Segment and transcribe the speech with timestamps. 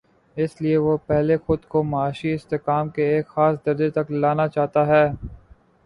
[0.37, 4.47] اس لیے وہ پہلے خود کو معاشی استحکام کے ایک خاص درجے تک لا نا
[4.47, 5.05] چاہتا ہے۔